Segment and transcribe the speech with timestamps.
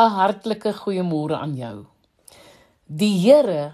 [0.00, 1.86] 'n hartlike goeiemôre aan jou.
[2.86, 3.72] Die Here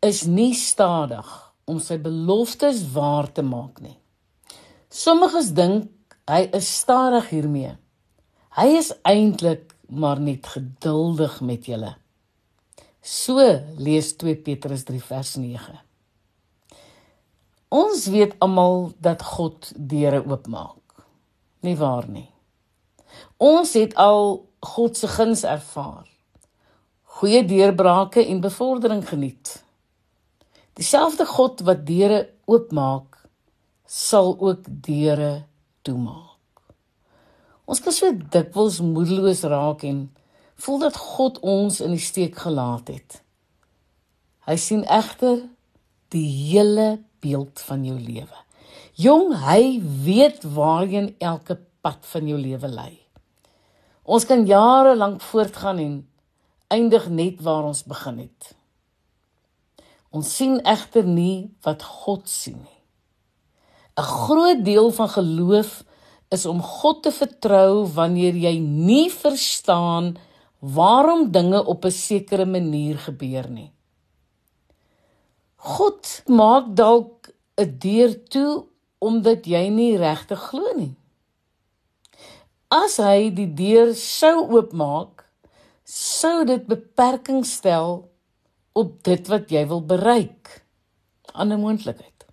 [0.00, 1.28] is nie stadig
[1.64, 3.98] om sy beloftes waar te maak nie.
[4.88, 5.90] Sommiges dink
[6.28, 7.76] hy is stadig hiermee.
[8.56, 11.94] Hy is eintlik maar net geduldig met julle.
[13.02, 13.40] So
[13.78, 15.80] lees 2 Petrus 3 vers 9.
[17.72, 21.04] Ons weet almal dat God deure oopmaak.
[21.64, 22.28] Nie waar nie?
[23.38, 26.06] Ons het al God se guns ervaar.
[27.18, 29.56] Goeie deurbrake en bevordering geniet.
[30.78, 33.18] Dieselfde God wat deure oopmaak,
[33.86, 35.44] sal ook deure
[35.82, 36.38] toemaak.
[37.66, 40.06] Ons kan so dikwels moedeloos raak en
[40.62, 43.18] voel dat God ons in die steek gelaat het.
[44.46, 45.44] Hy sien egter
[46.14, 48.40] die hele beeld van jou lewe.
[48.98, 52.92] Jong, hy weet waarheen elke pad van jou lewe lei.
[54.02, 55.94] Ons kan jare lank voortgaan en
[56.72, 58.54] eindig net waar ons begin het.
[60.10, 62.80] Ons sien egter nie wat God sien nie.
[63.96, 65.84] 'n Groot deel van geloof
[66.30, 70.16] is om God te vertrou wanneer jy nie verstaan
[70.58, 73.72] waarom dinge op 'n sekere manier gebeur nie.
[75.56, 78.64] God maak dalk 'n deur toe
[78.98, 80.96] omdat jy nie regtig glo nie.
[82.72, 85.26] As hy die deur sou oopmaak,
[85.84, 87.98] sou dit beperking stel
[88.72, 90.62] op dit wat jy wil bereik.
[91.36, 92.24] Ander moontlikheid.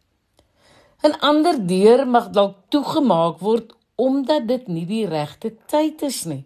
[1.04, 6.46] 'n Ander deur mag dalk toegemaak word omdat dit nie die regte tyd is nie.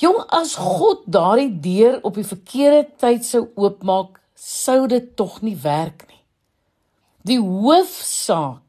[0.00, 5.56] Jong, as God daardie deur op die verkeerde tyd sou oopmaak, sou dit tog nie
[5.60, 6.22] werk nie.
[7.24, 8.63] Die hoofsaak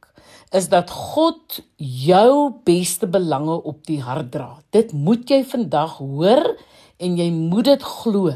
[0.52, 4.60] is dat God jou beste belange op die hart dra.
[4.70, 6.56] Dit moet jy vandag hoor
[6.98, 8.34] en jy moet dit glo.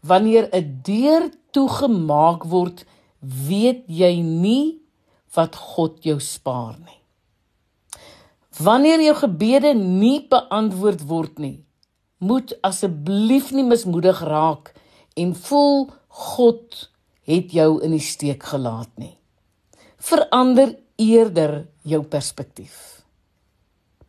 [0.00, 2.84] Wanneer 'n deur toegemaak word,
[3.20, 4.80] weet jy nie
[5.34, 7.00] wat God jou spaar nie.
[8.58, 11.64] Wanneer jou gebede nie beantwoord word nie,
[12.18, 14.74] moet asseblief nie mismoedig raak
[15.16, 16.90] en voel God
[17.24, 19.16] het jou in die steek gelaat nie.
[19.96, 23.00] Verander eerder jou perspektief.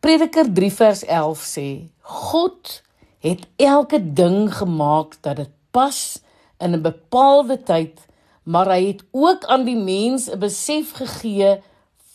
[0.02, 1.66] Prediker 3 vers 11 sê:
[2.00, 2.82] God
[3.22, 5.98] het elke ding gemaak dat dit pas
[6.58, 7.96] in 'n bepaalde tyd,
[8.42, 11.62] maar hy het ook aan die mens 'n besef gegee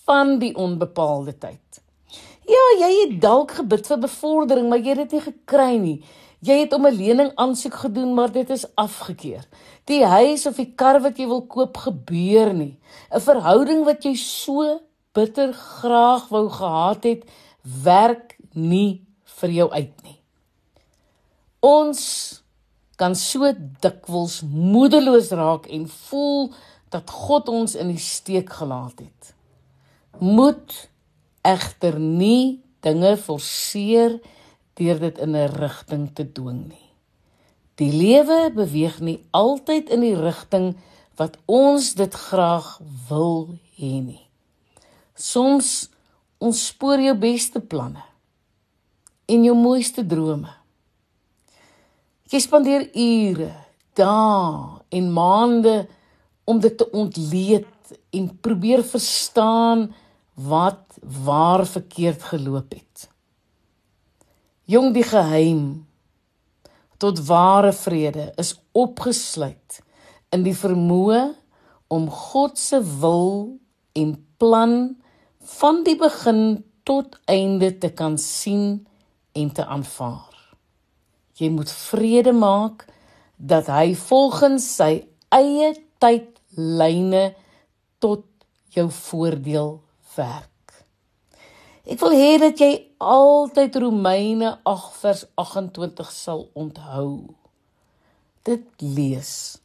[0.05, 1.81] van die onbepaalde tyd.
[2.47, 6.03] Ja, jy het dalk gebid vir bevordering, maar jy het dit nie gekry nie.
[6.39, 9.43] Jy het om 'n lening aansoek gedoen, maar dit is afgekeur.
[9.85, 12.79] Die huis of die kar wat jy wil koop gebeur nie.
[13.11, 14.81] 'n Verhouding wat jy so
[15.13, 17.23] bitter graag wou gehad het,
[17.83, 20.19] werk nie vir jou uit nie.
[21.59, 22.01] Ons
[22.95, 26.53] kan so dikwels moedeloos raak en voel
[26.89, 29.33] dat God ons in die steek gelaat het.
[30.19, 30.89] Moet
[31.41, 34.19] egter nie dinge forceer
[34.77, 36.87] deur dit in 'n rigting te dwing nie.
[37.77, 40.75] Die lewe beweeg nie altyd in die rigting
[41.17, 42.79] wat ons dit graag
[43.09, 44.25] wil hê nie.
[45.13, 45.89] Soms
[46.37, 48.03] ons spoor jou beste planne
[49.25, 50.49] en jou mooiste drome.
[52.29, 53.51] Jy spandeer ure,
[53.97, 55.87] dae en maande
[56.47, 59.87] om dit te ontleed en probeer verstaan
[60.33, 63.07] wat waar verkeerd geloop het.
[64.67, 65.87] Jong die geheim
[66.99, 69.77] tot ware vrede is opgesluit
[70.35, 71.21] in die vermoë
[71.87, 73.29] om God se wil
[73.95, 74.73] en plan
[75.53, 76.41] van die begin
[76.83, 78.83] tot einde te kan sien
[79.39, 80.35] en te aanvaar.
[81.39, 82.89] Jy moet vrede maak
[83.39, 84.91] dat hy volgens sy
[85.31, 85.71] eie
[86.03, 87.29] tydlyne
[88.03, 88.27] tot
[88.75, 89.77] jou voordeel
[90.19, 90.56] werk.
[91.87, 97.31] Ek wil hê dat jy altyd Romeine 8 vers 28 sal onthou.
[98.43, 99.55] Dit lees.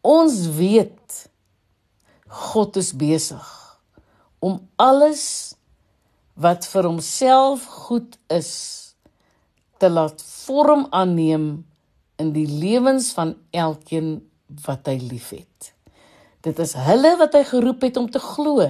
[0.00, 1.26] Ons weet
[2.30, 3.44] God is besig
[4.40, 5.24] om alles
[6.40, 8.52] wat vir homself goed is
[9.76, 11.50] te laat vorm aanneem
[12.20, 14.14] in die lewens van elkeen
[14.64, 15.74] wat hy liefhet.
[16.40, 18.64] Dit is hulle wat hy geroep het om te glo.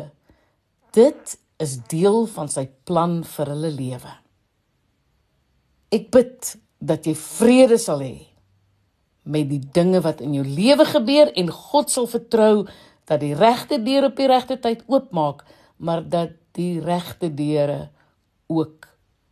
[0.90, 4.12] Dit is deel van sy plan vir hulle lewe.
[5.92, 8.16] Ek bid dat jy vrede sal hê
[9.30, 12.64] met die dinge wat in jou lewe gebeur en God sal vertrou
[13.10, 15.44] dat die regte deur op die regte tyd oopmaak,
[15.76, 17.90] maar dat die regte deure
[18.48, 18.88] ook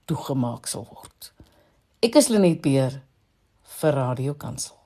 [0.08, 1.32] toegemaak sal word.
[2.04, 3.00] Ek is Lenet Beer
[3.78, 4.77] vir Radio Kansel.